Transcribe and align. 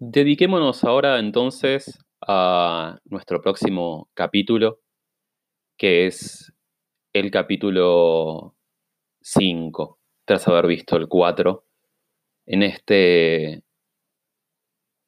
Dediquémonos 0.00 0.82
ahora 0.82 1.20
entonces 1.20 2.04
a 2.20 2.98
nuestro 3.04 3.40
próximo 3.40 4.10
capítulo, 4.12 4.80
que 5.78 6.06
es 6.06 6.52
el 7.12 7.30
capítulo 7.30 8.56
5, 9.22 10.00
tras 10.24 10.48
haber 10.48 10.66
visto 10.66 10.96
el 10.96 11.06
4, 11.06 11.64
en 12.46 12.64
este 12.64 13.62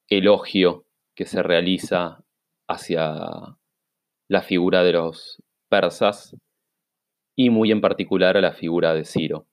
elogio 0.09 0.87
que 1.17 1.27
se 1.27 1.43
realiza 1.43 2.25
hacia 2.69 3.59
la 4.29 4.43
figura 4.43 4.85
de 4.85 4.93
los 4.93 5.43
persas 5.69 6.37
y 7.35 7.51
muy 7.51 7.73
en 7.73 7.81
particular 7.81 8.37
a 8.37 8.41
la 8.41 8.53
figura 8.53 8.95
de 8.95 9.05
Ciro. 9.05 9.49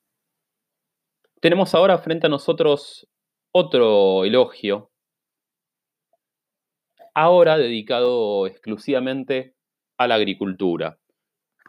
Tenemos 1.40 1.74
ahora 1.74 1.98
frente 1.98 2.28
a 2.28 2.30
nosotros 2.30 3.08
otro 3.50 4.24
elogio 4.24 4.92
ahora 7.14 7.56
dedicado 7.56 8.46
exclusivamente 8.46 9.54
a 9.96 10.06
la 10.06 10.16
agricultura. 10.16 10.98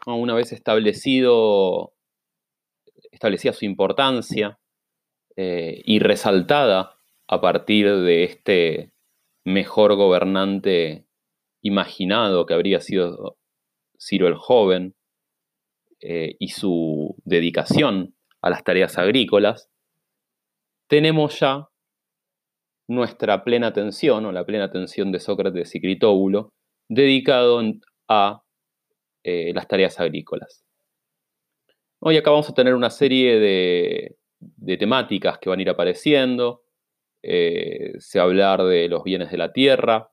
Una 0.06 0.34
vez 0.34 0.52
establecido, 0.52 1.94
establecida 3.12 3.52
su 3.52 3.64
importancia 3.64 4.58
eh, 5.36 5.80
y 5.84 6.00
resaltada 6.00 6.96
a 7.28 7.40
partir 7.40 7.90
de 7.90 8.24
este 8.24 8.92
mejor 9.44 9.94
gobernante 9.94 11.06
imaginado 11.62 12.46
que 12.46 12.54
habría 12.54 12.80
sido 12.80 13.38
Ciro 13.98 14.28
el 14.28 14.34
Joven 14.34 14.94
eh, 16.00 16.36
y 16.38 16.48
su 16.48 17.16
dedicación 17.24 18.14
a 18.42 18.50
las 18.50 18.64
tareas 18.64 18.98
agrícolas, 18.98 19.70
tenemos 20.88 21.40
ya 21.40 21.68
nuestra 22.88 23.42
plena 23.44 23.68
atención 23.68 24.24
o 24.26 24.32
la 24.32 24.44
plena 24.44 24.64
atención 24.64 25.12
de 25.12 25.20
Sócrates 25.20 25.74
y 25.74 25.80
Critóbulo 25.80 26.52
dedicado 26.88 27.60
a 28.08 28.42
eh, 29.24 29.52
las 29.54 29.66
tareas 29.66 29.98
agrícolas. 29.98 30.64
Hoy 32.00 32.16
acá 32.16 32.30
vamos 32.30 32.48
a 32.48 32.54
tener 32.54 32.74
una 32.74 32.90
serie 32.90 33.40
de, 33.40 34.76
temáticas 34.78 35.38
que 35.38 35.48
van 35.48 35.58
a 35.58 35.62
ir 35.62 35.70
apareciendo. 35.70 36.62
Eh, 37.22 37.94
se 37.98 38.18
va 38.18 38.24
a 38.24 38.28
hablar 38.28 38.62
de 38.62 38.88
los 38.88 39.02
bienes 39.02 39.30
de 39.30 39.38
la 39.38 39.52
tierra, 39.52 40.12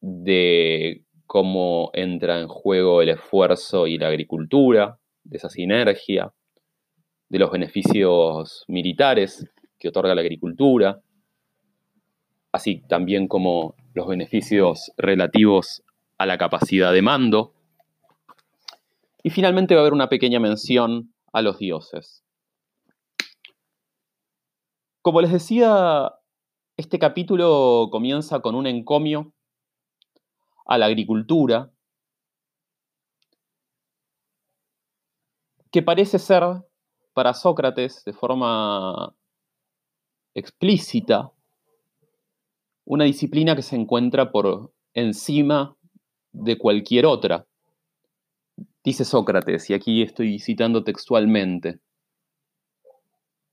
de 0.00 1.04
cómo 1.26 1.90
entra 1.92 2.40
en 2.40 2.48
juego 2.48 3.02
el 3.02 3.10
esfuerzo 3.10 3.86
y 3.86 3.98
la 3.98 4.08
agricultura, 4.08 4.98
de 5.24 5.36
esa 5.36 5.50
sinergia, 5.50 6.32
de 7.28 7.38
los 7.38 7.50
beneficios 7.50 8.64
militares 8.68 9.50
que 9.84 9.90
otorga 9.90 10.14
la 10.14 10.22
agricultura, 10.22 11.02
así 12.52 12.80
también 12.88 13.28
como 13.28 13.74
los 13.92 14.08
beneficios 14.08 14.90
relativos 14.96 15.82
a 16.16 16.24
la 16.24 16.38
capacidad 16.38 16.90
de 16.90 17.02
mando. 17.02 17.52
Y 19.22 19.28
finalmente 19.28 19.74
va 19.74 19.80
a 19.80 19.82
haber 19.82 19.92
una 19.92 20.08
pequeña 20.08 20.40
mención 20.40 21.12
a 21.34 21.42
los 21.42 21.58
dioses. 21.58 22.24
Como 25.02 25.20
les 25.20 25.30
decía, 25.30 26.14
este 26.78 26.98
capítulo 26.98 27.90
comienza 27.92 28.40
con 28.40 28.54
un 28.54 28.66
encomio 28.66 29.34
a 30.64 30.78
la 30.78 30.86
agricultura 30.86 31.70
que 35.70 35.82
parece 35.82 36.18
ser 36.18 36.42
para 37.12 37.34
Sócrates 37.34 38.02
de 38.06 38.14
forma 38.14 39.14
explícita, 40.34 41.32
una 42.84 43.04
disciplina 43.04 43.56
que 43.56 43.62
se 43.62 43.76
encuentra 43.76 44.30
por 44.30 44.72
encima 44.92 45.76
de 46.32 46.58
cualquier 46.58 47.06
otra. 47.06 47.46
Dice 48.82 49.04
Sócrates, 49.04 49.70
y 49.70 49.74
aquí 49.74 50.02
estoy 50.02 50.38
citando 50.38 50.84
textualmente, 50.84 51.78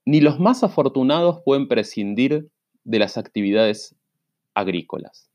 ni 0.04 0.20
los 0.20 0.38
más 0.38 0.62
afortunados 0.62 1.40
pueden 1.44 1.68
prescindir 1.68 2.50
de 2.84 2.98
las 2.98 3.16
actividades 3.16 3.94
agrícolas. 4.52 5.30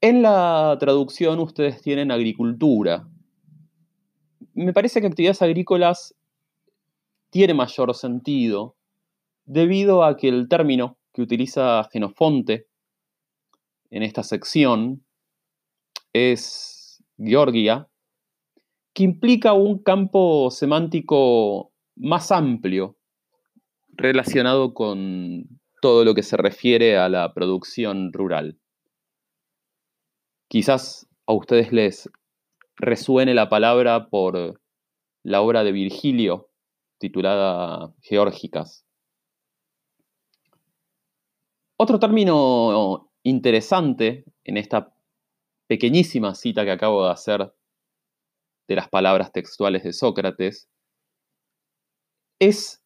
En 0.00 0.22
la 0.22 0.76
traducción 0.80 1.38
ustedes 1.38 1.80
tienen 1.80 2.10
agricultura. 2.10 3.08
Me 4.54 4.72
parece 4.72 5.00
que 5.00 5.06
actividades 5.06 5.42
agrícolas 5.42 6.16
tiene 7.30 7.54
mayor 7.54 7.94
sentido 7.94 8.74
debido 9.44 10.04
a 10.04 10.16
que 10.16 10.28
el 10.28 10.48
término 10.48 10.98
que 11.12 11.22
utiliza 11.22 11.88
Genofonte 11.92 12.66
en 13.90 14.02
esta 14.02 14.22
sección 14.22 15.04
es 16.12 17.02
Georgia, 17.18 17.88
que 18.94 19.04
implica 19.04 19.52
un 19.52 19.82
campo 19.82 20.50
semántico 20.50 21.72
más 21.96 22.32
amplio 22.32 22.96
relacionado 23.88 24.74
con 24.74 25.44
todo 25.80 26.04
lo 26.04 26.14
que 26.14 26.22
se 26.22 26.36
refiere 26.36 26.96
a 26.96 27.08
la 27.08 27.32
producción 27.34 28.12
rural. 28.12 28.58
Quizás 30.48 31.08
a 31.26 31.32
ustedes 31.32 31.72
les 31.72 32.10
resuene 32.76 33.34
la 33.34 33.48
palabra 33.48 34.08
por 34.08 34.60
la 35.22 35.40
obra 35.40 35.64
de 35.64 35.72
Virgilio 35.72 36.50
titulada 36.98 37.92
Geórgicas. 38.00 38.86
Otro 41.82 41.98
término 41.98 43.10
interesante 43.24 44.24
en 44.44 44.56
esta 44.56 44.94
pequeñísima 45.66 46.36
cita 46.36 46.64
que 46.64 46.70
acabo 46.70 47.04
de 47.04 47.10
hacer 47.10 47.52
de 48.68 48.76
las 48.76 48.88
palabras 48.88 49.32
textuales 49.32 49.82
de 49.82 49.92
Sócrates 49.92 50.70
es 52.38 52.84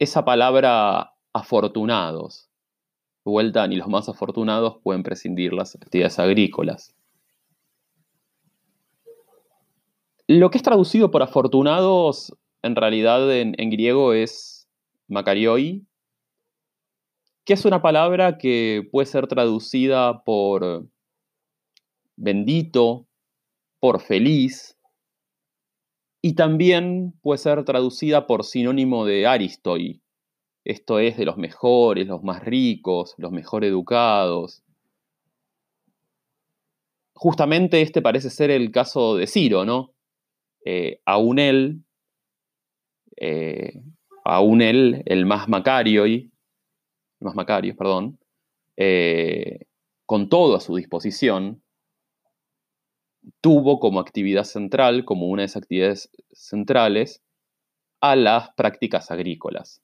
esa 0.00 0.24
palabra 0.24 1.14
afortunados. 1.32 2.50
De 3.24 3.30
vuelta, 3.30 3.64
ni 3.68 3.76
los 3.76 3.86
más 3.86 4.08
afortunados 4.08 4.78
pueden 4.82 5.04
prescindir 5.04 5.52
las 5.52 5.76
actividades 5.76 6.18
agrícolas. 6.18 6.96
Lo 10.26 10.50
que 10.50 10.58
es 10.58 10.64
traducido 10.64 11.12
por 11.12 11.22
afortunados, 11.22 12.36
en 12.62 12.74
realidad 12.74 13.32
en, 13.32 13.54
en 13.56 13.70
griego 13.70 14.14
es 14.14 14.68
makarioi, 15.06 15.86
que 17.46 17.54
es 17.54 17.64
una 17.64 17.80
palabra 17.80 18.38
que 18.38 18.86
puede 18.90 19.06
ser 19.06 19.28
traducida 19.28 20.24
por 20.24 20.84
bendito, 22.16 23.06
por 23.78 24.00
feliz, 24.00 24.76
y 26.20 26.34
también 26.34 27.14
puede 27.22 27.38
ser 27.38 27.64
traducida 27.64 28.26
por 28.26 28.42
sinónimo 28.42 29.04
de 29.06 29.28
aristoi, 29.28 30.02
esto 30.64 30.98
es 30.98 31.16
de 31.16 31.24
los 31.24 31.36
mejores, 31.36 32.08
los 32.08 32.24
más 32.24 32.44
ricos, 32.44 33.14
los 33.16 33.30
mejor 33.30 33.64
educados. 33.64 34.64
Justamente 37.14 37.80
este 37.80 38.02
parece 38.02 38.28
ser 38.28 38.50
el 38.50 38.72
caso 38.72 39.14
de 39.14 39.28
Ciro, 39.28 39.64
¿no? 39.64 39.94
Eh, 40.64 41.00
aún 41.04 41.38
él, 41.38 41.84
eh, 43.16 43.80
él, 44.24 45.02
el 45.06 45.26
más 45.26 45.48
macarioi, 45.48 46.32
más 47.20 47.34
Macarios, 47.34 47.76
perdón, 47.76 48.18
eh, 48.76 49.66
con 50.04 50.28
todo 50.28 50.56
a 50.56 50.60
su 50.60 50.76
disposición, 50.76 51.62
tuvo 53.40 53.80
como 53.80 54.00
actividad 54.00 54.44
central, 54.44 55.04
como 55.04 55.26
una 55.26 55.42
de 55.42 55.46
esas 55.46 55.62
actividades 55.62 56.10
centrales, 56.32 57.22
a 58.00 58.14
las 58.14 58.50
prácticas 58.54 59.10
agrícolas. 59.10 59.82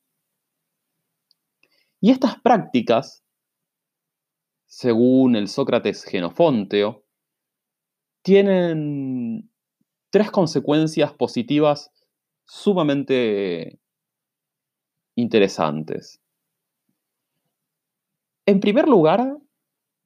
Y 2.00 2.10
estas 2.10 2.40
prácticas, 2.40 3.24
según 4.66 5.36
el 5.36 5.48
Sócrates 5.48 6.04
Genofonteo, 6.04 7.04
tienen 8.22 9.50
tres 10.10 10.30
consecuencias 10.30 11.12
positivas 11.14 11.90
sumamente 12.44 13.80
interesantes. 15.16 16.21
En 18.44 18.58
primer 18.58 18.88
lugar, 18.88 19.38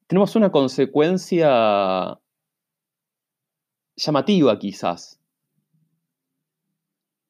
tenemos 0.05 0.35
una 0.35 0.51
consecuencia 0.51 2.19
llamativa 3.95 4.59
quizás, 4.59 5.19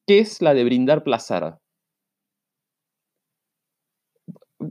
que 0.06 0.18
es 0.18 0.42
la 0.42 0.52
de 0.52 0.64
brindar 0.64 1.02
placer. 1.04 1.54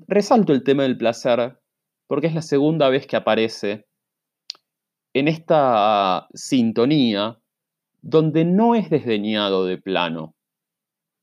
Resalto 0.07 0.53
el 0.53 0.63
tema 0.63 0.83
del 0.83 0.97
placer 0.97 1.59
porque 2.05 2.27
es 2.27 2.35
la 2.35 2.43
segunda 2.43 2.89
vez 2.89 3.07
que 3.07 3.15
aparece 3.15 3.87
en 5.13 5.27
esta 5.27 6.27
sintonía 6.35 7.39
donde 8.01 8.45
no 8.45 8.75
es 8.75 8.91
desdeñado 8.91 9.65
de 9.65 9.79
plano, 9.79 10.35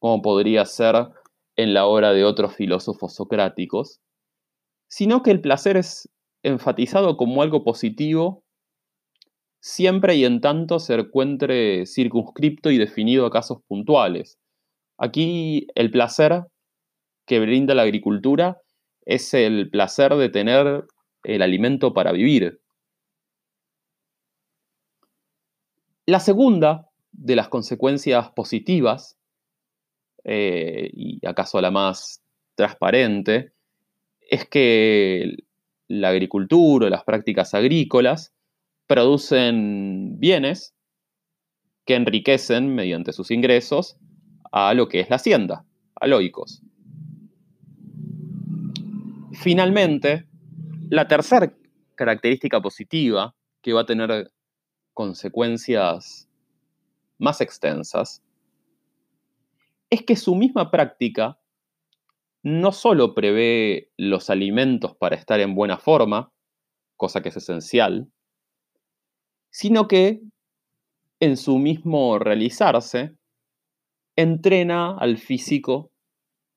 como 0.00 0.22
podría 0.22 0.66
ser 0.66 1.08
en 1.56 1.72
la 1.72 1.86
obra 1.86 2.12
de 2.12 2.24
otros 2.24 2.54
filósofos 2.56 3.14
socráticos, 3.14 4.00
sino 4.96 5.24
que 5.24 5.32
el 5.32 5.40
placer 5.40 5.76
es 5.76 6.08
enfatizado 6.44 7.16
como 7.16 7.42
algo 7.42 7.64
positivo 7.64 8.44
siempre 9.60 10.14
y 10.14 10.24
en 10.24 10.40
tanto 10.40 10.78
se 10.78 10.94
encuentre 10.94 11.84
circunscripto 11.84 12.70
y 12.70 12.78
definido 12.78 13.26
a 13.26 13.30
casos 13.32 13.58
puntuales. 13.66 14.38
Aquí 14.96 15.66
el 15.74 15.90
placer 15.90 16.44
que 17.26 17.40
brinda 17.40 17.74
la 17.74 17.82
agricultura 17.82 18.62
es 19.04 19.34
el 19.34 19.68
placer 19.68 20.14
de 20.14 20.28
tener 20.28 20.84
el 21.24 21.42
alimento 21.42 21.92
para 21.92 22.12
vivir. 22.12 22.60
La 26.06 26.20
segunda 26.20 26.88
de 27.10 27.34
las 27.34 27.48
consecuencias 27.48 28.30
positivas, 28.30 29.18
eh, 30.22 30.88
y 30.92 31.26
acaso 31.26 31.60
la 31.60 31.72
más 31.72 32.22
transparente, 32.54 33.53
es 34.28 34.48
que 34.48 35.36
la 35.88 36.08
agricultura 36.08 36.86
o 36.86 36.90
las 36.90 37.04
prácticas 37.04 37.54
agrícolas 37.54 38.34
producen 38.86 40.18
bienes 40.18 40.74
que 41.84 41.94
enriquecen 41.94 42.74
mediante 42.74 43.12
sus 43.12 43.30
ingresos 43.30 43.96
a 44.52 44.72
lo 44.74 44.88
que 44.88 45.00
es 45.00 45.10
la 45.10 45.16
hacienda, 45.16 45.66
a 45.96 46.06
loicos. 46.06 46.62
Finalmente, 49.32 50.26
la 50.90 51.08
tercera 51.08 51.52
característica 51.94 52.60
positiva 52.60 53.34
que 53.62 53.72
va 53.72 53.82
a 53.82 53.86
tener 53.86 54.32
consecuencias 54.92 56.28
más 57.18 57.40
extensas 57.40 58.22
es 59.90 60.02
que 60.02 60.16
su 60.16 60.34
misma 60.34 60.70
práctica 60.70 61.38
no 62.44 62.72
solo 62.72 63.14
prevé 63.14 63.90
los 63.96 64.28
alimentos 64.28 64.94
para 64.94 65.16
estar 65.16 65.40
en 65.40 65.54
buena 65.54 65.78
forma, 65.78 66.30
cosa 66.96 67.22
que 67.22 67.30
es 67.30 67.36
esencial, 67.38 68.12
sino 69.50 69.88
que 69.88 70.20
en 71.20 71.38
su 71.38 71.58
mismo 71.58 72.18
realizarse 72.18 73.16
entrena 74.14 74.94
al 74.98 75.16
físico, 75.16 75.90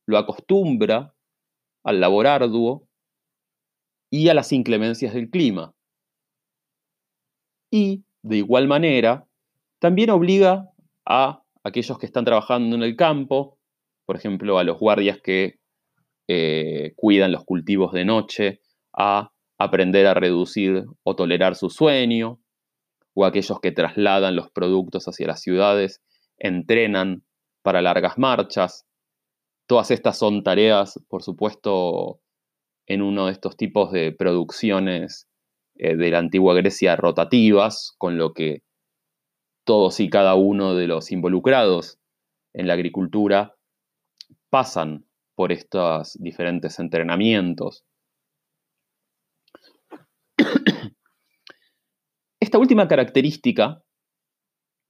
lo 0.05 0.17
acostumbra 0.17 1.15
al 1.85 2.01
labor 2.01 2.27
arduo 2.27 2.85
y 4.11 4.27
a 4.27 4.33
las 4.33 4.51
inclemencias 4.51 5.13
del 5.13 5.29
clima. 5.29 5.73
Y, 7.71 8.03
de 8.23 8.37
igual 8.37 8.67
manera, 8.67 9.25
también 9.79 10.09
obliga 10.09 10.69
a 11.05 11.43
aquellos 11.63 11.97
que 11.97 12.05
están 12.05 12.25
trabajando 12.25 12.75
en 12.75 12.83
el 12.83 12.97
campo, 12.97 13.57
por 14.05 14.17
ejemplo, 14.17 14.59
a 14.59 14.65
los 14.65 14.79
guardias 14.79 15.21
que 15.21 15.59
eh, 16.27 16.93
cuidan 16.95 17.31
los 17.31 17.45
cultivos 17.45 17.93
de 17.93 18.05
noche, 18.05 18.61
a 18.93 19.31
aprender 19.57 20.05
a 20.07 20.13
reducir 20.13 20.85
o 21.03 21.15
tolerar 21.15 21.55
su 21.55 21.69
sueño, 21.69 22.39
o 23.13 23.25
aquellos 23.25 23.59
que 23.59 23.71
trasladan 23.71 24.35
los 24.35 24.51
productos 24.51 25.07
hacia 25.07 25.27
las 25.27 25.41
ciudades, 25.41 26.03
entrenan 26.37 27.23
para 27.63 27.81
largas 27.81 28.17
marchas. 28.17 28.85
Todas 29.65 29.89
estas 29.91 30.17
son 30.17 30.43
tareas, 30.43 30.99
por 31.09 31.23
supuesto, 31.23 32.21
en 32.85 33.01
uno 33.01 33.25
de 33.25 33.31
estos 33.31 33.57
tipos 33.57 33.91
de 33.91 34.11
producciones 34.11 35.27
eh, 35.75 35.95
de 35.95 36.11
la 36.11 36.19
antigua 36.19 36.53
Grecia 36.53 36.95
rotativas, 36.95 37.93
con 37.97 38.17
lo 38.17 38.33
que 38.33 38.61
todos 39.65 39.99
y 39.99 40.09
cada 40.09 40.35
uno 40.35 40.75
de 40.75 40.87
los 40.87 41.11
involucrados 41.11 41.99
en 42.53 42.67
la 42.67 42.73
agricultura 42.73 43.55
pasan 44.49 45.06
por 45.37 45.51
estos 45.51 46.17
diferentes 46.19 46.79
entrenamientos. 46.79 47.85
Esta 52.39 52.57
última 52.57 52.87
característica, 52.87 53.83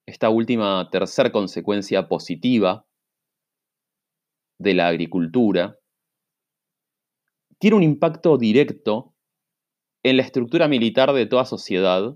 esta 0.06 0.30
última 0.30 0.90
tercera 0.90 1.32
consecuencia 1.32 2.08
positiva 2.08 2.86
de 4.58 4.74
la 4.74 4.88
agricultura, 4.88 5.78
tiene 7.60 7.76
un 7.76 7.84
impacto 7.84 8.38
directo 8.38 9.16
en 10.04 10.16
la 10.18 10.24
estructura 10.24 10.70
militar 10.70 11.12
de 11.14 11.26
toda 11.26 11.44
sociedad 11.46 12.16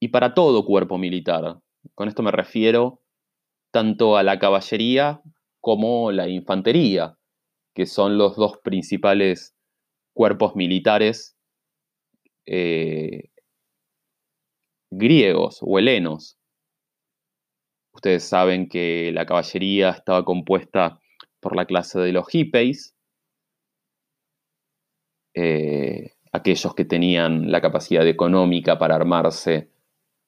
y 0.00 0.08
para 0.08 0.34
todo 0.34 0.64
cuerpo 0.64 0.98
militar. 0.98 1.60
Con 1.94 2.08
esto 2.08 2.22
me 2.22 2.32
refiero 2.32 3.02
tanto 3.72 4.16
a 4.16 4.22
la 4.22 4.38
caballería 4.38 5.20
como 5.60 6.10
la 6.10 6.28
infantería, 6.28 7.16
que 7.74 7.86
son 7.86 8.18
los 8.18 8.36
dos 8.36 8.58
principales 8.58 9.54
cuerpos 10.14 10.54
militares 10.56 11.36
eh, 12.46 13.30
griegos 14.90 15.58
o 15.60 15.78
helenos. 15.78 16.38
Ustedes 17.92 18.24
saben 18.24 18.68
que 18.68 19.10
la 19.12 19.26
caballería 19.26 19.90
estaba 19.90 20.24
compuesta 20.24 21.00
por 21.40 21.56
la 21.56 21.66
clase 21.66 21.98
de 22.00 22.12
los 22.12 22.32
hippeis, 22.34 22.96
eh, 25.34 26.12
aquellos 26.32 26.74
que 26.74 26.84
tenían 26.84 27.50
la 27.50 27.60
capacidad 27.60 28.06
económica 28.06 28.78
para 28.78 28.94
armarse 28.94 29.68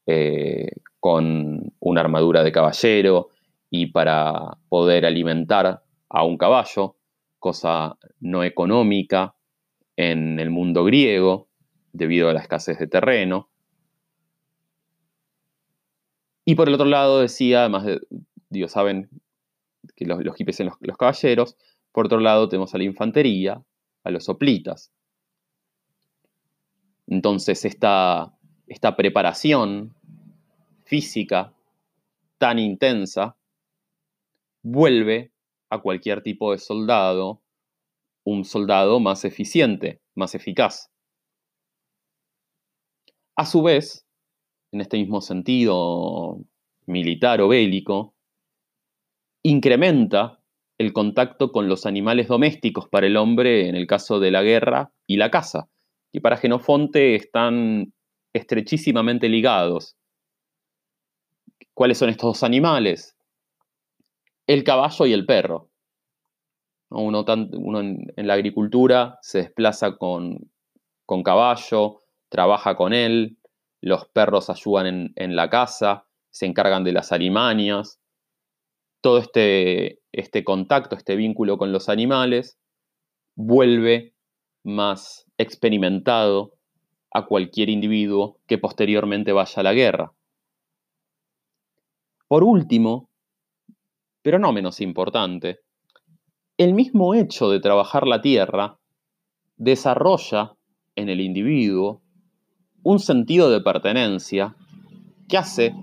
eh, 0.07 0.71
con 1.01 1.73
una 1.81 2.01
armadura 2.01 2.43
de 2.43 2.53
caballero 2.53 3.31
y 3.71 3.87
para 3.87 4.59
poder 4.69 5.05
alimentar 5.07 5.83
a 6.09 6.25
un 6.25 6.39
caballo 6.39 6.97
cosa 7.39 7.99
no 8.21 8.45
económica 8.45 9.35
en 9.97 10.39
el 10.39 10.51
mundo 10.51 10.85
griego 10.85 11.49
debido 11.93 12.29
a 12.29 12.33
la 12.33 12.41
escasez 12.41 12.79
de 12.79 12.87
terreno. 12.87 13.49
Y 16.45 16.55
por 16.55 16.69
el 16.69 16.75
otro 16.75 16.87
lado 16.87 17.21
decía, 17.21 17.61
además 17.61 17.85
de, 17.85 18.01
digo, 18.51 18.69
saben 18.69 19.09
que 19.97 20.05
los, 20.05 20.23
los 20.25 20.37
hippies 20.37 20.57
son 20.57 20.71
los, 20.81 20.97
caballeros, 20.97 21.57
por 21.93 22.07
otro 22.07 22.21
lado 22.21 22.49
tenemos 22.49 22.75
a 22.75 22.79
la 22.79 22.85
infantería, 22.85 23.63
a 24.05 24.11
los 24.11 24.25
soplitas. 24.25 24.93
Entonces 27.07 27.65
esta, 27.65 28.33
esta 28.67 28.97
preparación 28.97 29.95
física 30.85 31.53
tan 32.39 32.59
intensa 32.59 33.37
vuelve 34.63 35.33
a 35.71 35.81
cualquier 35.81 36.23
tipo 36.23 36.53
de 36.53 36.59
soldado 36.59 37.43
un 38.27 38.45
soldado 38.45 38.99
más 38.99 39.25
eficiente, 39.25 40.01
más 40.17 40.35
eficaz. 40.35 40.91
A 43.37 43.47
su 43.47 43.63
vez, 43.63 44.05
en 44.73 44.81
este 44.81 44.99
mismo 44.99 45.21
sentido 45.21 46.41
militar 46.87 47.41
o 47.41 47.49
bélico, 47.49 48.15
incrementa 49.45 50.41
el 50.79 50.93
contacto 50.93 51.53
con 51.53 51.69
los 51.69 51.87
animales 51.87 52.27
domésticos 52.27 52.89
para 52.89 53.07
el 53.07 53.17
hombre 53.17 53.69
en 53.69 53.77
el 53.77 53.87
caso 53.87 54.19
de 54.19 54.33
la 54.33 54.43
guerra 54.43 54.93
y 55.07 55.17
la 55.17 55.31
caza, 55.31 55.69
que 56.13 56.21
para 56.21 56.37
Genofonte 56.37 57.15
están 57.15 57.93
estrechísimamente 58.35 59.29
ligados. 59.29 59.97
¿Cuáles 61.75 61.99
son 61.99 62.09
estos 62.09 62.27
dos 62.27 62.43
animales? 62.43 63.16
El 64.47 64.65
caballo 64.65 65.07
y 65.07 65.13
el 65.13 65.27
perro. 65.27 65.71
Uno, 66.89 67.25
en, 67.29 68.13
la 68.17 68.35
agricultura 68.35 69.19
se 69.21 69.39
desplaza 69.39 69.97
con, 69.97 70.51
caballo, 71.25 72.03
trabaja 72.29 72.77
con 72.77 72.93
él, 72.93 73.39
los 73.81 74.07
perros 74.09 74.51
ayudan 74.51 75.13
en, 75.17 75.37
la 75.37 75.51
casa, 75.51 76.07
se 76.31 76.47
encargan 76.47 76.85
de 76.85 76.93
las 76.93 77.13
alimañas. 77.13 78.01
Todo 79.01 79.19
este, 79.19 80.01
este 80.13 80.45
contacto, 80.45 80.97
este 80.97 81.17
vínculo 81.17 81.59
con 81.59 81.73
los 81.73 81.89
animales, 81.89 82.59
vuelve 83.35 84.15
más 84.63 85.27
experimentado 85.39 86.55
a 87.13 87.27
cualquier 87.27 87.69
individuo 87.69 88.39
que 88.47 88.59
posteriormente 88.59 89.33
vaya 89.33 89.61
a 89.61 89.63
la 89.63 89.75
guerra. 89.75 90.13
Por 92.29 92.43
último, 92.43 93.09
pero 94.27 94.41
no 94.41 94.53
menos 94.53 94.81
importante, 94.81 95.61
el 96.59 96.75
mismo 96.75 97.15
hecho 97.15 97.49
de 97.49 97.61
trabajar 97.61 98.09
la 98.09 98.21
tierra 98.21 98.77
desarrolla 99.57 100.57
en 100.97 101.09
el 101.09 101.21
individuo 101.21 102.03
un 102.83 102.99
sentido 102.99 103.51
de 103.51 103.61
pertenencia 103.61 104.57
que 105.29 105.39
hace 105.39 105.77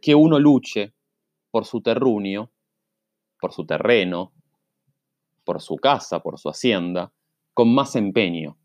que 0.00 0.14
uno 0.14 0.38
luche 0.38 0.94
por 1.50 1.64
su 1.64 1.80
terruño, 1.80 2.52
por 3.40 3.52
su 3.52 3.66
terreno, 3.66 4.32
por 5.42 5.60
su 5.60 5.74
casa, 5.74 6.20
por 6.20 6.38
su 6.38 6.48
hacienda, 6.48 7.12
con 7.52 7.74
más 7.74 7.96
empeño. 7.96 8.56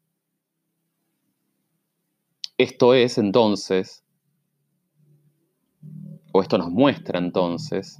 Esto 2.55 2.93
es 2.93 3.17
entonces, 3.17 4.03
o 6.31 6.43
esto 6.43 6.59
nos 6.59 6.69
muestra 6.69 7.17
entonces, 7.17 7.99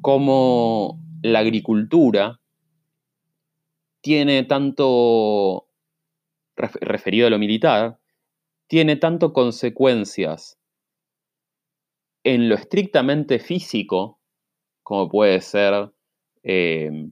cómo 0.00 1.00
la 1.22 1.40
agricultura 1.40 2.40
tiene 4.00 4.44
tanto, 4.44 5.68
referido 6.56 7.26
a 7.26 7.30
lo 7.30 7.38
militar, 7.38 7.98
tiene 8.66 8.96
tanto 8.96 9.32
consecuencias 9.32 10.58
en 12.24 12.48
lo 12.48 12.54
estrictamente 12.54 13.38
físico, 13.38 14.20
como 14.82 15.08
puede 15.08 15.40
ser 15.40 15.92
eh, 16.42 17.10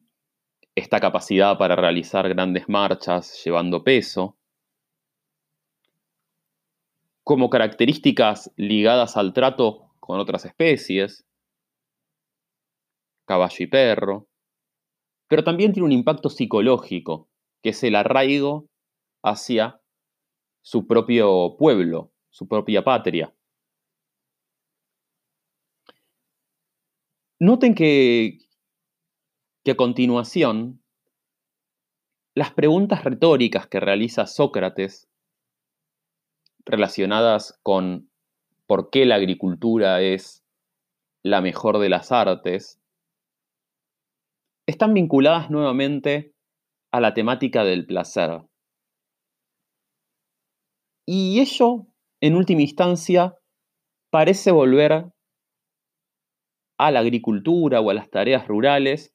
esta 0.75 1.01
capacidad 1.01 1.59
para 1.59 1.77
realizar 1.77 2.29
grandes 2.29 2.69
marchas 2.69 3.43
llevando 3.45 3.85
peso, 3.85 4.37
como 7.25 7.51
características 7.51 8.51
ligadas 8.57 9.19
al 9.19 9.35
trato 9.35 9.91
con 10.01 10.19
otras 10.19 10.47
especies, 10.47 11.28
caballo 13.29 13.63
y 13.63 13.67
perro, 13.67 14.27
pero 15.29 15.45
también 15.45 15.73
tiene 15.73 15.85
un 15.85 15.93
impacto 15.93 16.31
psicológico, 16.31 17.29
que 17.63 17.71
es 17.71 17.85
el 17.85 17.95
arraigo 17.95 18.71
hacia 19.23 19.83
su 20.63 20.87
propio 20.87 21.57
pueblo, 21.59 22.11
su 22.31 22.49
propia 22.49 22.83
patria. 22.83 23.35
Noten 27.39 27.75
que, 27.75 28.39
que 29.63 29.73
a 29.73 29.77
continuación, 29.77 30.83
las 32.35 32.53
preguntas 32.53 33.05
retóricas 33.05 33.67
que 33.69 33.79
realiza 33.79 34.27
Sócrates 34.27 35.09
relacionadas 36.65 37.61
con 37.63 38.11
por 38.67 38.91
qué 38.91 39.05
la 39.05 39.17
agricultura 39.17 40.01
es 40.01 40.45
la 41.23 41.41
mejor 41.41 41.79
de 41.79 41.89
las 41.89 42.11
artes, 42.11 42.81
están 44.69 44.93
vinculadas 44.93 45.51
nuevamente 45.51 46.35
a 46.93 47.01
la 47.01 47.15
temática 47.15 47.65
del 47.65 47.87
placer. 47.87 48.43
Y 51.07 51.41
ello, 51.41 51.87
en 52.21 52.37
última 52.37 52.61
instancia, 52.61 53.35
parece 54.11 54.51
volver 54.53 55.11
a 56.79 56.91
la 56.91 57.01
agricultura 57.01 57.81
o 57.81 57.89
a 57.89 57.95
las 57.95 58.11
tareas 58.11 58.47
rurales 58.47 59.15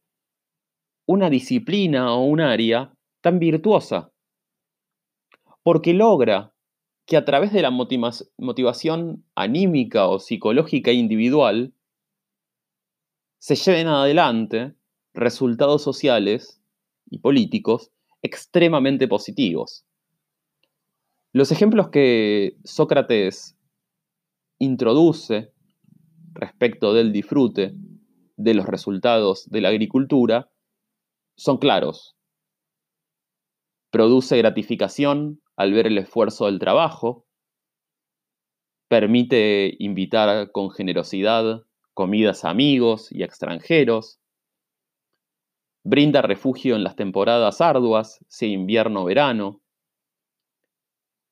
una 1.07 1.29
disciplina 1.29 2.15
o 2.15 2.23
un 2.23 2.41
área 2.41 2.91
tan 3.21 3.37
virtuosa, 3.37 4.11
porque 5.61 5.93
logra 5.93 6.55
que 7.05 7.15
a 7.15 7.25
través 7.25 7.53
de 7.53 7.61
la 7.61 7.69
motivación 7.69 9.23
anímica 9.35 10.07
o 10.07 10.17
psicológica 10.17 10.91
individual 10.91 11.75
se 13.39 13.55
lleven 13.55 13.87
adelante 13.87 14.75
resultados 15.13 15.81
sociales 15.81 16.61
y 17.09 17.19
políticos 17.19 17.91
extremadamente 18.21 19.07
positivos. 19.07 19.85
Los 21.33 21.51
ejemplos 21.51 21.89
que 21.89 22.57
Sócrates 22.63 23.57
introduce 24.59 25.51
respecto 26.33 26.93
del 26.93 27.11
disfrute 27.11 27.73
de 28.37 28.53
los 28.53 28.65
resultados 28.65 29.49
de 29.49 29.61
la 29.61 29.69
agricultura 29.69 30.51
son 31.35 31.57
claros. 31.57 32.15
Produce 33.91 34.37
gratificación 34.37 35.41
al 35.55 35.73
ver 35.73 35.87
el 35.87 35.97
esfuerzo 35.97 36.45
del 36.45 36.59
trabajo, 36.59 37.27
permite 38.87 39.75
invitar 39.79 40.51
con 40.51 40.71
generosidad 40.71 41.63
comidas 41.93 42.43
a 42.43 42.49
amigos 42.49 43.11
y 43.11 43.23
extranjeros, 43.23 44.19
brinda 45.83 46.21
refugio 46.21 46.75
en 46.75 46.83
las 46.83 46.95
temporadas 46.95 47.61
arduas, 47.61 48.23
sea 48.27 48.49
invierno 48.49 49.03
o 49.03 49.05
verano, 49.05 49.61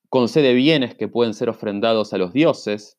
concede 0.10 0.53
bienes 0.53 0.96
que 0.96 1.08
pueden 1.08 1.34
ser 1.34 1.50
ofrendados 1.50 2.13
a 2.13 2.17
los 2.17 2.34
dioses, 2.34 2.98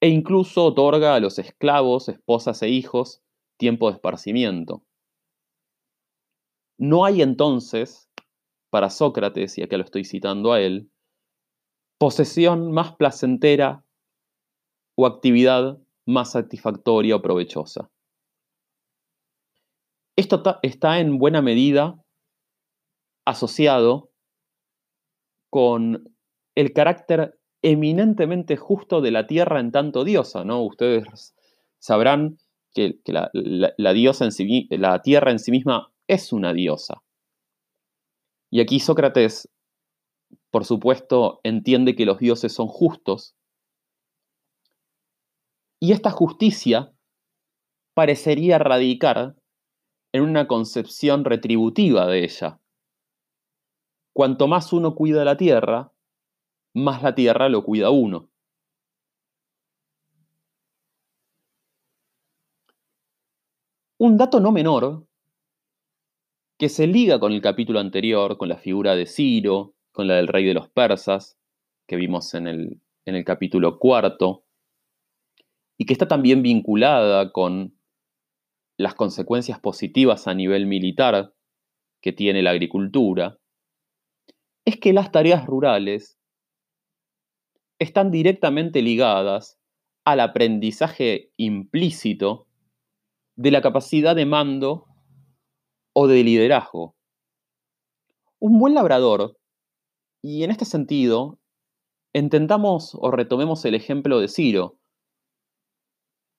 e 0.00 0.08
incluso 0.08 0.66
otorga 0.66 1.14
a 1.14 1.20
los 1.20 1.38
esclavos, 1.38 2.08
esposas 2.08 2.62
e 2.62 2.68
hijos 2.68 3.22
tiempo 3.56 3.88
de 3.88 3.94
esparcimiento. 3.94 4.84
No 6.76 7.04
hay 7.04 7.22
entonces, 7.22 8.10
para 8.70 8.90
Sócrates, 8.90 9.56
y 9.56 9.62
acá 9.62 9.76
lo 9.76 9.84
estoy 9.84 10.04
citando 10.04 10.52
a 10.52 10.60
él, 10.60 10.90
posesión 11.98 12.72
más 12.72 12.96
placentera 12.96 13.84
o 14.96 15.06
actividad 15.06 15.78
más 16.04 16.32
satisfactoria 16.32 17.16
o 17.16 17.22
provechosa. 17.22 17.90
Esto 20.16 20.42
está 20.62 21.00
en 21.00 21.18
buena 21.18 21.42
medida 21.42 22.00
asociado 23.26 24.10
con 25.50 26.16
el 26.54 26.72
carácter 26.72 27.38
eminentemente 27.62 28.56
justo 28.56 29.00
de 29.00 29.10
la 29.10 29.26
tierra 29.26 29.58
en 29.58 29.72
tanto 29.72 30.04
diosa, 30.04 30.44
¿no? 30.44 30.62
Ustedes 30.62 31.34
sabrán 31.78 32.38
que, 32.74 32.98
la, 33.04 33.92
diosa 33.92 34.28
en 34.28 34.80
la 34.80 35.00
tierra 35.02 35.30
en 35.30 35.38
sí 35.38 35.50
misma 35.50 35.92
es 36.06 36.32
una 36.32 36.52
diosa. 36.52 37.02
Y 38.50 38.60
aquí 38.60 38.78
Sócrates, 38.78 39.48
por 40.50 40.64
supuesto, 40.64 41.40
entiende 41.42 41.96
que 41.96 42.06
los 42.06 42.18
dioses 42.18 42.52
son 42.52 42.68
justos. 42.68 43.34
Y 45.80 45.92
esta 45.92 46.10
justicia 46.10 46.92
parecería 47.94 48.58
radicar 48.58 49.36
en 50.14 50.22
una 50.22 50.46
concepción 50.46 51.24
retributiva 51.24 52.06
de 52.06 52.22
ella. 52.22 52.60
Cuanto 54.12 54.46
más 54.46 54.72
uno 54.72 54.94
cuida 54.94 55.24
la 55.24 55.36
tierra, 55.36 55.92
más 56.72 57.02
la 57.02 57.16
tierra 57.16 57.48
lo 57.48 57.64
cuida 57.64 57.90
uno. 57.90 58.30
Un 63.98 64.16
dato 64.16 64.38
no 64.38 64.52
menor, 64.52 65.04
que 66.60 66.68
se 66.68 66.86
liga 66.86 67.18
con 67.18 67.32
el 67.32 67.42
capítulo 67.42 67.80
anterior, 67.80 68.38
con 68.38 68.48
la 68.48 68.56
figura 68.56 68.94
de 68.94 69.06
Ciro, 69.06 69.74
con 69.90 70.06
la 70.06 70.14
del 70.14 70.28
rey 70.28 70.44
de 70.44 70.54
los 70.54 70.68
persas, 70.68 71.36
que 71.88 71.96
vimos 71.96 72.34
en 72.34 72.46
el, 72.46 72.80
en 73.04 73.16
el 73.16 73.24
capítulo 73.24 73.80
cuarto, 73.80 74.44
y 75.76 75.86
que 75.86 75.92
está 75.92 76.06
también 76.06 76.40
vinculada 76.40 77.32
con 77.32 77.76
las 78.76 78.94
consecuencias 78.94 79.60
positivas 79.60 80.26
a 80.26 80.34
nivel 80.34 80.66
militar 80.66 81.34
que 82.02 82.12
tiene 82.12 82.42
la 82.42 82.50
agricultura, 82.50 83.38
es 84.64 84.78
que 84.78 84.92
las 84.92 85.12
tareas 85.12 85.46
rurales 85.46 86.18
están 87.78 88.10
directamente 88.10 88.82
ligadas 88.82 89.58
al 90.04 90.20
aprendizaje 90.20 91.32
implícito 91.36 92.46
de 93.36 93.50
la 93.50 93.62
capacidad 93.62 94.14
de 94.14 94.26
mando 94.26 94.86
o 95.94 96.06
de 96.06 96.22
liderazgo. 96.22 96.96
Un 98.38 98.58
buen 98.58 98.74
labrador, 98.74 99.38
y 100.22 100.44
en 100.44 100.50
este 100.50 100.64
sentido, 100.64 101.38
entendamos 102.12 102.94
o 102.94 103.10
retomemos 103.10 103.64
el 103.64 103.74
ejemplo 103.74 104.20
de 104.20 104.28
Ciro, 104.28 104.78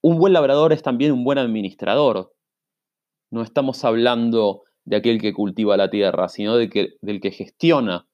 un 0.05 0.19
buen 0.19 0.33
labrador 0.33 0.71
es 0.71 0.83
también 0.83 1.11
un 1.11 1.23
buen 1.23 1.39
administrador. 1.39 2.31
No 3.31 3.41
estamos 3.41 3.83
hablando 3.83 4.61
de 4.83 4.97
aquel 4.97 5.19
que 5.19 5.33
cultiva 5.33 5.77
la 5.77 5.89
tierra, 5.89 6.29
sino 6.29 6.57
de 6.57 6.69
que, 6.69 6.89
del 7.01 7.19
que 7.19 7.31
gestiona 7.31 8.07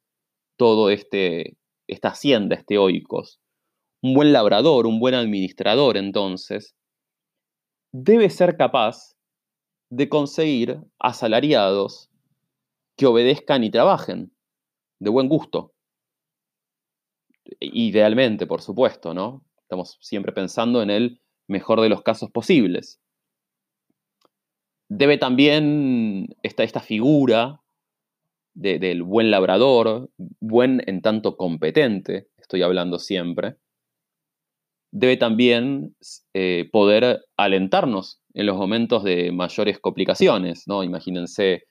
todo 0.55 0.89
este, 0.89 1.57
esta 1.88 2.07
hacienda, 2.07 2.55
este 2.55 2.77
oikos. 2.77 3.41
Un 4.01 4.13
buen 4.13 4.31
labrador, 4.31 4.88
un 4.88 5.01
buen 5.01 5.15
administrador, 5.15 5.98
entonces, 5.98 6.77
debe 7.91 8.29
ser 8.29 8.55
capaz 8.55 9.17
de 9.89 10.07
conseguir 10.07 10.79
asalariados 10.98 12.10
que 12.95 13.05
obedezcan 13.05 13.65
y 13.65 13.69
trabajen 13.69 14.31
de 15.01 15.10
buen 15.10 15.27
gusto. 15.27 15.74
Idealmente, 17.60 18.48
por 18.48 18.62
supuesto, 18.62 19.13
¿no? 19.13 19.43
Estamos 19.57 19.98
siempre 20.00 20.31
pensando 20.31 20.81
en 20.81 20.89
el 20.89 21.21
mejor 21.48 21.81
de 21.81 21.89
los 21.89 22.01
casos 22.01 22.31
posibles. 22.31 23.00
Debe 24.89 25.17
también 25.17 26.36
esta, 26.43 26.63
esta 26.63 26.81
figura 26.81 27.62
del 28.53 29.03
buen 29.03 29.31
labrador, 29.31 30.10
buen 30.39 30.81
en 30.86 31.01
tanto 31.01 31.38
competente, 31.38 32.27
estoy 32.38 32.63
hablando 32.63 33.00
siempre, 33.00 33.55
debe 34.91 35.17
también 35.17 35.95
eh, 36.33 36.69
poder 36.71 37.21
alentarnos 37.38 38.21
en 38.33 38.45
los 38.45 38.57
momentos 38.57 39.03
de 39.03 39.31
mayores 39.31 39.79
complicaciones, 39.79 40.67
¿no? 40.67 40.83
Imagínense 40.83 41.63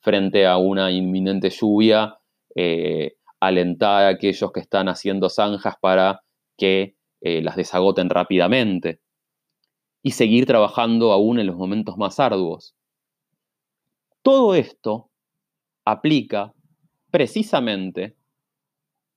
frente 0.00 0.46
a 0.46 0.58
una 0.58 0.90
inminente 0.90 1.50
lluvia, 1.50 2.18
eh, 2.54 3.14
alentar 3.40 4.04
a 4.04 4.08
aquellos 4.08 4.52
que 4.52 4.60
están 4.60 4.88
haciendo 4.88 5.28
zanjas 5.28 5.76
para 5.80 6.20
que 6.58 6.96
eh, 7.20 7.42
las 7.42 7.56
desagoten 7.56 8.10
rápidamente. 8.10 9.00
Y 10.06 10.10
seguir 10.10 10.44
trabajando 10.44 11.12
aún 11.12 11.40
en 11.40 11.46
los 11.46 11.56
momentos 11.56 11.96
más 11.96 12.20
arduos. 12.20 12.76
Todo 14.20 14.54
esto 14.54 15.10
aplica 15.86 16.52
precisamente 17.10 18.14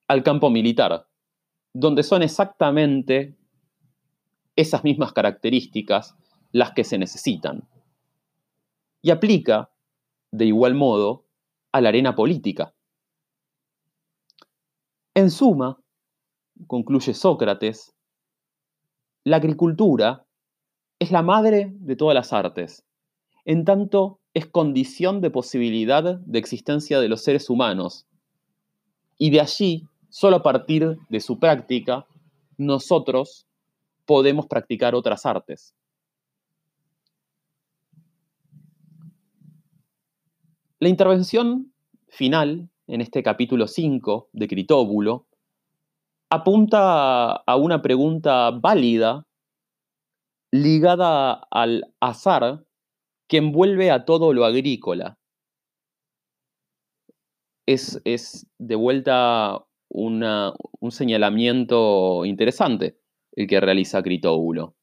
al 0.07 0.23
campo 0.23 0.49
militar, 0.49 1.05
donde 1.73 2.03
son 2.03 2.23
exactamente 2.23 3.35
esas 4.55 4.85
mismas 4.85 5.11
características 5.11 6.15
las 6.53 6.71
que 6.71 6.85
se 6.85 6.97
necesitan. 6.97 7.67
Y 9.01 9.11
aplica, 9.11 9.69
de 10.31 10.45
igual 10.45 10.73
modo, 10.73 11.25
a 11.73 11.81
la 11.81 11.89
arena 11.89 12.15
política. 12.15 12.73
En 15.13 15.31
suma, 15.31 15.81
concluye 16.65 17.13
Sócrates, 17.13 17.93
la 19.25 19.35
agricultura 19.35 20.26
es 20.99 21.11
la 21.11 21.21
madre 21.21 21.73
de 21.79 21.95
todas 21.95 22.15
las 22.15 22.33
artes, 22.33 22.83
en 23.45 23.65
tanto 23.65 24.19
es 24.33 24.45
condición 24.45 25.21
de 25.21 25.29
posibilidad 25.29 26.19
de 26.19 26.39
existencia 26.39 26.99
de 26.99 27.09
los 27.09 27.21
seres 27.21 27.49
humanos. 27.49 28.05
Y 29.17 29.29
de 29.29 29.41
allí, 29.41 29.87
solo 30.09 30.37
a 30.37 30.43
partir 30.43 30.97
de 31.09 31.19
su 31.19 31.39
práctica, 31.39 32.05
nosotros 32.57 33.45
podemos 34.05 34.47
practicar 34.47 34.95
otras 34.95 35.25
artes. 35.25 35.75
La 40.79 40.89
intervención 40.89 41.73
final, 42.07 42.69
en 42.85 43.01
este 43.01 43.23
capítulo 43.23 43.67
5 43.67 44.29
de 44.33 44.47
Critóbulo, 44.47 45.25
apunta 46.29 47.31
a 47.31 47.55
una 47.55 47.81
pregunta 47.81 48.51
válida 48.51 49.25
ligada 50.51 51.33
al 51.51 51.93
azar 51.99 52.65
que 53.27 53.37
envuelve 53.37 53.91
a 53.91 54.05
todo 54.05 54.33
lo 54.33 54.45
agrícola. 54.45 55.17
Es, 57.65 58.01
de 58.57 58.75
vuelta 58.75 59.65
un 59.89 60.91
señalamiento 60.91 62.23
interesante 62.25 62.97
el 63.33 63.47
que 63.47 63.59
realiza 63.59 64.01
Critóbulo. 64.01 64.75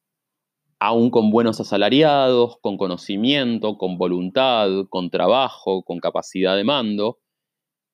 Aún 0.78 1.10
con 1.10 1.30
buenos 1.30 1.60
asalariados, 1.60 2.58
con 2.60 2.76
conocimiento, 2.76 3.78
con 3.78 3.96
voluntad, 3.96 4.68
con 4.90 5.08
trabajo, 5.08 5.82
con 5.82 5.98
capacidad 5.98 6.56
de 6.56 6.64
mando, 6.64 7.20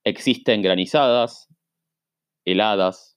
existen 0.04 0.60
granizadas, 0.60 1.48
heladas, 2.44 3.16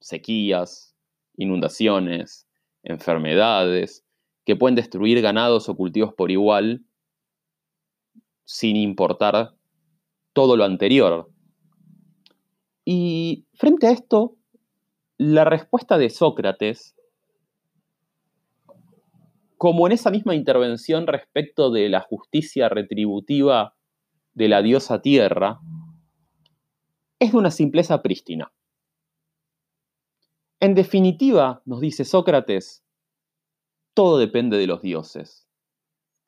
sequías, 0.00 0.96
inundaciones, 1.36 2.45
enfermedades, 2.86 4.04
que 4.44 4.56
pueden 4.56 4.76
destruir 4.76 5.20
ganados 5.20 5.68
o 5.68 5.76
cultivos 5.76 6.14
por 6.14 6.30
igual 6.30 6.84
sin 8.44 8.76
importar 8.76 9.54
todo 10.32 10.56
lo 10.56 10.64
anterior. 10.64 11.28
Y 12.84 13.46
frente 13.54 13.88
a 13.88 13.90
esto, 13.90 14.36
la 15.18 15.44
respuesta 15.44 15.98
de 15.98 16.10
Sócrates, 16.10 16.94
como 19.56 19.86
en 19.86 19.92
esa 19.92 20.10
misma 20.10 20.36
intervención 20.36 21.08
respecto 21.08 21.70
de 21.70 21.88
la 21.88 22.00
justicia 22.00 22.68
retributiva 22.68 23.74
de 24.34 24.48
la 24.48 24.62
diosa 24.62 25.02
tierra, 25.02 25.58
es 27.18 27.32
de 27.32 27.38
una 27.38 27.50
simpleza 27.50 28.02
prístina. 28.02 28.52
En 30.60 30.74
definitiva, 30.74 31.62
nos 31.66 31.80
dice 31.80 32.04
Sócrates, 32.04 32.82
todo 33.94 34.18
depende 34.18 34.56
de 34.56 34.66
los 34.66 34.80
dioses, 34.80 35.46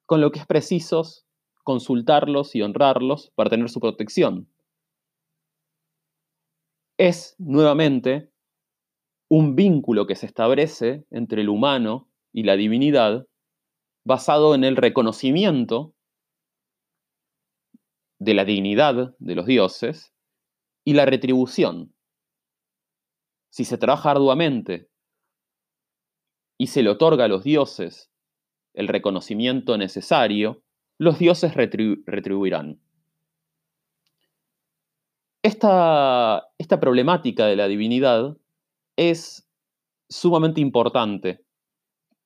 con 0.06 0.20
lo 0.20 0.30
que 0.30 0.40
es 0.40 0.46
preciso 0.46 1.02
consultarlos 1.64 2.54
y 2.54 2.62
honrarlos 2.62 3.30
para 3.34 3.50
tener 3.50 3.70
su 3.70 3.80
protección. 3.80 4.50
Es, 6.98 7.36
nuevamente, 7.38 8.30
un 9.30 9.54
vínculo 9.54 10.06
que 10.06 10.14
se 10.14 10.26
establece 10.26 11.06
entre 11.10 11.42
el 11.42 11.48
humano 11.48 12.08
y 12.32 12.42
la 12.42 12.56
divinidad 12.56 13.26
basado 14.04 14.54
en 14.54 14.64
el 14.64 14.76
reconocimiento 14.76 15.94
de 18.18 18.34
la 18.34 18.44
dignidad 18.44 19.14
de 19.18 19.34
los 19.34 19.46
dioses 19.46 20.12
y 20.84 20.94
la 20.94 21.04
retribución. 21.04 21.94
Si 23.50 23.64
se 23.64 23.78
trabaja 23.78 24.10
arduamente 24.10 24.88
y 26.58 26.68
se 26.68 26.82
le 26.82 26.90
otorga 26.90 27.24
a 27.24 27.28
los 27.28 27.44
dioses 27.44 28.10
el 28.74 28.88
reconocimiento 28.88 29.76
necesario, 29.78 30.62
los 30.98 31.18
dioses 31.18 31.54
retribuirán. 31.54 32.80
Esta, 35.42 36.48
esta 36.58 36.80
problemática 36.80 37.46
de 37.46 37.56
la 37.56 37.68
divinidad 37.68 38.36
es 38.96 39.48
sumamente 40.08 40.60
importante 40.60 41.44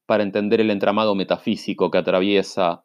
para 0.07 0.23
entender 0.23 0.61
el 0.61 0.71
entramado 0.71 1.15
metafísico 1.15 1.91
que 1.91 1.99
atraviesa 1.99 2.85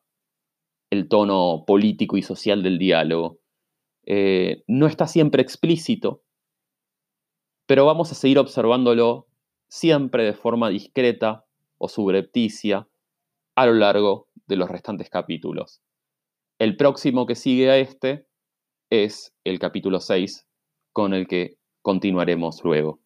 el 0.89 1.07
tono 1.07 1.63
político 1.65 2.17
y 2.17 2.21
social 2.21 2.63
del 2.63 2.77
diálogo. 2.77 3.39
Eh, 4.05 4.63
no 4.67 4.87
está 4.87 5.07
siempre 5.07 5.41
explícito, 5.41 6.23
pero 7.67 7.85
vamos 7.85 8.11
a 8.11 8.15
seguir 8.15 8.39
observándolo 8.39 9.27
siempre 9.67 10.23
de 10.23 10.33
forma 10.33 10.69
discreta 10.69 11.45
o 11.77 11.89
subrepticia 11.89 12.87
a 13.55 13.65
lo 13.65 13.73
largo 13.73 14.29
de 14.47 14.55
los 14.55 14.69
restantes 14.69 15.09
capítulos. 15.09 15.81
El 16.59 16.77
próximo 16.77 17.27
que 17.27 17.35
sigue 17.35 17.69
a 17.69 17.77
este 17.77 18.25
es 18.89 19.35
el 19.43 19.59
capítulo 19.59 19.99
6, 19.99 20.47
con 20.93 21.13
el 21.13 21.27
que 21.27 21.57
continuaremos 21.81 22.63
luego. 22.63 23.01